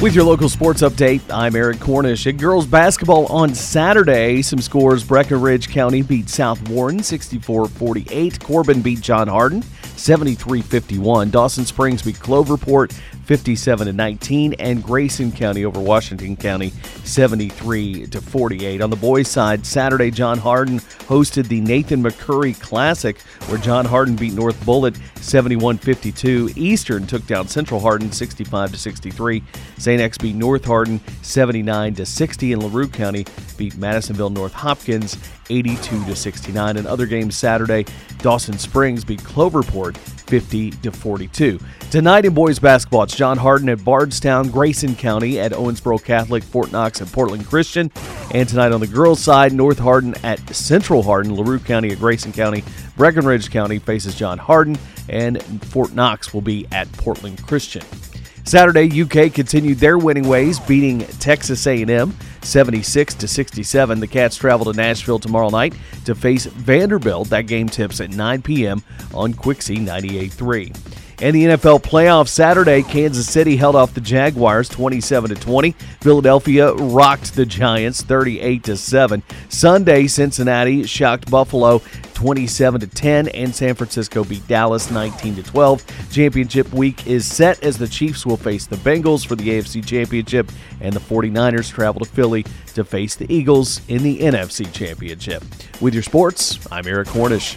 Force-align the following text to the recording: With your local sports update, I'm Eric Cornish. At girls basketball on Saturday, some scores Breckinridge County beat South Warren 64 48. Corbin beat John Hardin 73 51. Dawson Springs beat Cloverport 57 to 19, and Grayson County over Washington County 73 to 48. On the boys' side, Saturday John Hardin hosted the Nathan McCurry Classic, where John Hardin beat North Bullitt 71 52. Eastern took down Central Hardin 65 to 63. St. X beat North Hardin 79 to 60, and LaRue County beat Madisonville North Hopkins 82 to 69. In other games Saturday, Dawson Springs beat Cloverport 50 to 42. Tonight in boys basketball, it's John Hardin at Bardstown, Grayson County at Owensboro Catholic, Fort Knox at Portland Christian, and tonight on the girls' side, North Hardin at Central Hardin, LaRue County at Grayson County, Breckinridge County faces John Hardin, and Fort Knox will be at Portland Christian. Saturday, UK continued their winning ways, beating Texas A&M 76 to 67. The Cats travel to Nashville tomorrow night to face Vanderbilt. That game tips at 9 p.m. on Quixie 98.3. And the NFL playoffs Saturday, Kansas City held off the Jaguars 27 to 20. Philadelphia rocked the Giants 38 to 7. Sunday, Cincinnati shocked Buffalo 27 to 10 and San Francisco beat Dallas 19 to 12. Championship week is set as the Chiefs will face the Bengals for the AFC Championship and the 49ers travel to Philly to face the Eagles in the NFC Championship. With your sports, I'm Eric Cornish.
With 0.00 0.14
your 0.14 0.24
local 0.24 0.48
sports 0.48 0.80
update, 0.80 1.20
I'm 1.28 1.54
Eric 1.54 1.78
Cornish. 1.78 2.26
At 2.26 2.38
girls 2.38 2.66
basketball 2.66 3.26
on 3.26 3.54
Saturday, 3.54 4.40
some 4.40 4.58
scores 4.62 5.04
Breckinridge 5.04 5.68
County 5.68 6.00
beat 6.00 6.30
South 6.30 6.66
Warren 6.70 7.02
64 7.02 7.68
48. 7.68 8.42
Corbin 8.42 8.80
beat 8.80 9.02
John 9.02 9.28
Hardin 9.28 9.60
73 9.96 10.62
51. 10.62 11.28
Dawson 11.28 11.66
Springs 11.66 12.00
beat 12.00 12.16
Cloverport 12.16 12.98
57 13.30 13.86
to 13.86 13.92
19, 13.92 14.54
and 14.54 14.82
Grayson 14.82 15.30
County 15.30 15.64
over 15.64 15.78
Washington 15.78 16.36
County 16.36 16.70
73 17.04 18.08
to 18.08 18.20
48. 18.20 18.80
On 18.80 18.90
the 18.90 18.96
boys' 18.96 19.28
side, 19.28 19.64
Saturday 19.64 20.10
John 20.10 20.36
Hardin 20.36 20.80
hosted 20.80 21.46
the 21.46 21.60
Nathan 21.60 22.02
McCurry 22.02 22.60
Classic, 22.60 23.20
where 23.46 23.58
John 23.58 23.84
Hardin 23.84 24.16
beat 24.16 24.32
North 24.32 24.60
Bullitt 24.66 24.98
71 25.20 25.78
52. 25.78 26.50
Eastern 26.56 27.06
took 27.06 27.24
down 27.28 27.46
Central 27.46 27.78
Hardin 27.78 28.10
65 28.10 28.72
to 28.72 28.76
63. 28.76 29.44
St. 29.78 30.02
X 30.02 30.18
beat 30.18 30.34
North 30.34 30.64
Hardin 30.64 30.98
79 31.22 31.94
to 31.94 32.06
60, 32.06 32.52
and 32.52 32.62
LaRue 32.64 32.88
County 32.88 33.24
beat 33.56 33.76
Madisonville 33.76 34.30
North 34.30 34.54
Hopkins 34.54 35.16
82 35.50 36.04
to 36.04 36.16
69. 36.16 36.76
In 36.76 36.84
other 36.84 37.06
games 37.06 37.36
Saturday, 37.36 37.84
Dawson 38.18 38.58
Springs 38.58 39.04
beat 39.04 39.20
Cloverport 39.20 39.96
50 40.30 40.70
to 40.70 40.92
42. 40.92 41.58
Tonight 41.90 42.24
in 42.24 42.32
boys 42.32 42.60
basketball, 42.60 43.02
it's 43.02 43.16
John 43.16 43.36
Hardin 43.36 43.68
at 43.68 43.84
Bardstown, 43.84 44.48
Grayson 44.48 44.94
County 44.94 45.40
at 45.40 45.50
Owensboro 45.50 46.02
Catholic, 46.02 46.44
Fort 46.44 46.70
Knox 46.70 47.02
at 47.02 47.10
Portland 47.10 47.44
Christian, 47.44 47.90
and 48.30 48.48
tonight 48.48 48.70
on 48.70 48.78
the 48.78 48.86
girls' 48.86 49.20
side, 49.20 49.52
North 49.52 49.80
Hardin 49.80 50.14
at 50.22 50.54
Central 50.54 51.02
Hardin, 51.02 51.34
LaRue 51.34 51.58
County 51.58 51.90
at 51.90 51.98
Grayson 51.98 52.32
County, 52.32 52.62
Breckinridge 52.96 53.50
County 53.50 53.80
faces 53.80 54.14
John 54.14 54.38
Hardin, 54.38 54.78
and 55.08 55.42
Fort 55.64 55.92
Knox 55.94 56.32
will 56.32 56.42
be 56.42 56.64
at 56.70 56.90
Portland 56.92 57.44
Christian. 57.44 57.82
Saturday, 58.44 59.02
UK 59.02 59.34
continued 59.34 59.78
their 59.78 59.98
winning 59.98 60.28
ways, 60.28 60.60
beating 60.60 61.00
Texas 61.18 61.66
A&M 61.66 62.16
76 62.42 63.14
to 63.14 63.28
67. 63.28 64.00
The 64.00 64.06
Cats 64.06 64.36
travel 64.36 64.72
to 64.72 64.76
Nashville 64.76 65.18
tomorrow 65.18 65.50
night 65.50 65.74
to 66.04 66.14
face 66.14 66.46
Vanderbilt. 66.46 67.30
That 67.30 67.46
game 67.46 67.68
tips 67.68 68.00
at 68.00 68.10
9 68.10 68.42
p.m. 68.42 68.82
on 69.14 69.34
Quixie 69.34 69.78
98.3. 69.78 70.96
And 71.22 71.36
the 71.36 71.44
NFL 71.44 71.82
playoffs 71.82 72.28
Saturday, 72.28 72.82
Kansas 72.82 73.30
City 73.30 73.56
held 73.56 73.76
off 73.76 73.92
the 73.92 74.00
Jaguars 74.00 74.70
27 74.70 75.34
to 75.34 75.36
20. 75.36 75.72
Philadelphia 76.00 76.72
rocked 76.72 77.34
the 77.34 77.44
Giants 77.44 78.00
38 78.00 78.64
to 78.64 78.76
7. 78.76 79.22
Sunday, 79.50 80.06
Cincinnati 80.06 80.84
shocked 80.84 81.30
Buffalo 81.30 81.82
27 82.20 82.82
to 82.82 82.86
10 82.86 83.28
and 83.28 83.54
San 83.54 83.74
Francisco 83.74 84.24
beat 84.24 84.46
Dallas 84.46 84.90
19 84.90 85.36
to 85.36 85.42
12. 85.42 86.10
Championship 86.12 86.70
week 86.70 87.06
is 87.06 87.24
set 87.24 87.64
as 87.64 87.78
the 87.78 87.88
Chiefs 87.88 88.26
will 88.26 88.36
face 88.36 88.66
the 88.66 88.76
Bengals 88.76 89.26
for 89.26 89.36
the 89.36 89.48
AFC 89.48 89.82
Championship 89.82 90.52
and 90.82 90.92
the 90.92 91.00
49ers 91.00 91.72
travel 91.72 92.00
to 92.00 92.10
Philly 92.10 92.44
to 92.74 92.84
face 92.84 93.16
the 93.16 93.32
Eagles 93.34 93.80
in 93.88 94.02
the 94.02 94.18
NFC 94.18 94.70
Championship. 94.70 95.42
With 95.80 95.94
your 95.94 96.02
sports, 96.02 96.58
I'm 96.70 96.86
Eric 96.86 97.08
Cornish. 97.08 97.56